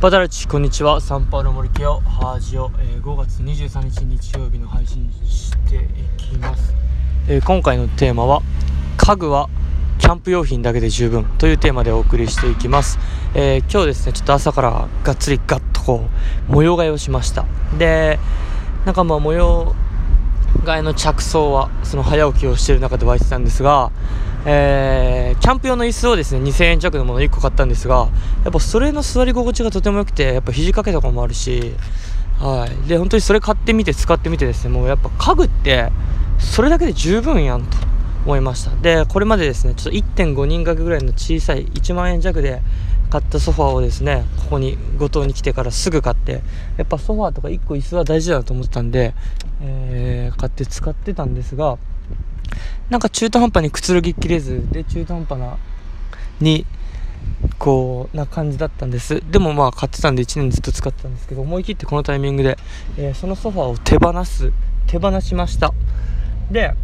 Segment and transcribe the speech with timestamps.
[0.00, 1.00] バタラチこんにちは。
[1.00, 6.72] サンパウロ森家をハージオ、えー、5月23日日曜日の配信していきます、
[7.26, 8.40] えー、今回のテーマは
[8.96, 9.50] 家具は
[9.98, 13.00] キャンプ用品だけで十分というテーマでお送りしていきます、
[13.34, 16.08] えー、今日ですねちょっと朝からがっつりガッとこ
[16.48, 17.44] う模様替えをしました。
[17.76, 18.20] で
[18.84, 19.74] なんかまあ模様
[20.64, 23.90] 替えの着想はその早起きをしている中で湧いてたんですが
[24.46, 28.08] えー、キャンプ用の椅子をですね2000円弱のもの1個買ったんですが
[28.44, 31.74] やっぱそれの座り心地がとても良くてやっぱ肘掛けとかもあるし
[32.38, 32.88] はい。
[32.88, 35.90] で本当にそれ買ってみて使ってみてですねもうやっぱ家具って
[36.38, 37.76] それだけで十分やんと
[38.24, 38.74] 思いました。
[38.76, 42.62] でこれまでですねちょっと1.5人掛けぐらいの小さい1万円弱で
[43.10, 46.42] 買ったソファーをですねここに五島に来てからすぐ買って
[46.76, 49.14] やっぱソファーとか1個椅子は大事だと思ってたんで、
[49.62, 51.78] えー、買って使ってたんですが
[52.90, 55.58] なんか中途半端にくつろぎきれず、で、中途半端な、
[56.40, 56.64] に、
[57.58, 59.22] こう、な感じだったんです。
[59.30, 62.56] でもまあ買ってたんで1年ずっと使ってたんですけど、思い切ってこのタイミングで、
[62.96, 64.52] えー、そのソファーを手放す、
[64.86, 65.74] 手放しました。
[66.50, 66.74] で、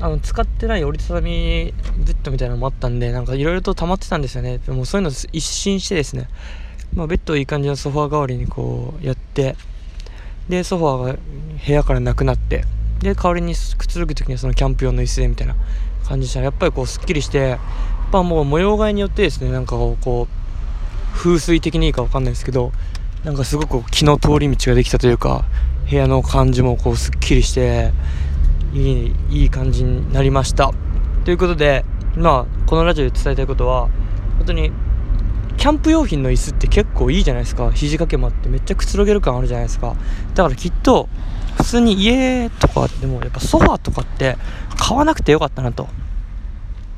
[0.00, 4.58] あの、使ってない折りたたみベッドみたいなのもあったんで、なんかいろいろと溜まってたんですよね。
[4.58, 6.28] でもそういうの一新してですね、
[6.94, 9.56] まあベッドをいい感じのソファー代わりにこうやって、
[10.48, 11.18] で、ソファーが
[11.66, 12.64] 部屋からなくなって、
[13.04, 15.54] で代わりにくつろぐ時にはそのキャンプ用の椅子でみたいな
[16.06, 17.58] 感じでしたらやっぱりこうすっきりしてやっ
[18.10, 22.72] ぱもう模様替えによってですねなんかこう風水的にいいか分かんないですけど
[23.24, 25.44] なんかすごく気の通り道ができたというか
[25.88, 27.92] 部屋の感じもこうすっきりして
[28.74, 30.72] いいいい感じになりました
[31.24, 31.84] ということで
[32.16, 33.88] まあこのラジオで伝えたいことは
[34.38, 34.72] 本当に
[35.56, 39.96] キャンプ用品の椅子って結構いいじゃないですか肘掛けもあってめっちゃくつろげる感あるじゃないですか
[40.34, 41.08] だからきっと
[41.56, 44.36] 普通に家とかでもやっぱソファーとかって
[44.76, 45.88] 買わなくてよかったなと。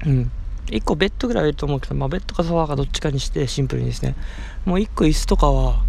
[0.05, 0.31] うん。
[0.67, 4.17] 1個ベッドぐらいいると思うけど、まあ、ベッドかソファーかどっちかにしてシンプルにですね。
[4.65, 5.83] もう1個椅子とかは、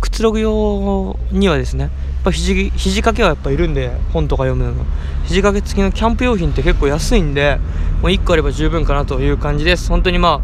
[0.00, 1.90] くつろぐ用にはですね、
[2.24, 4.84] ぱ肘、肘掛けはやっぱいるんで、本とか読むの。
[5.24, 7.58] 肘掛け付きのキャンプ用品って結構安いんで、
[8.02, 9.88] もう1個あれば十分かなという感じです。
[9.88, 10.40] 本当にま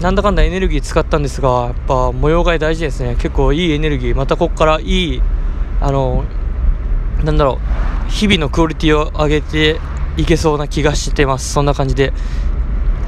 [0.00, 3.14] あ、なんだかんだエネルギー使ったんですが、やっぱ模様替え大事ですね。
[3.16, 5.22] 結構いいエネルギー、またここからいい
[5.80, 6.24] あの
[7.24, 7.58] なんだろ
[8.08, 9.80] う日々のクオリティを上げて
[10.16, 12.12] いけそうな気がしてますそんな感じで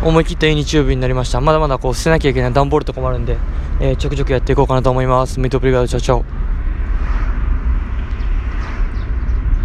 [0.04, 3.38] 思い切ったいい日曜日になりましたまだまだこう捨てなきゃいけない段ボールとかもあるんで、
[3.80, 6.24] えー、ちょくちょくやっていこうかなと思いますミートプリガードチャチャオ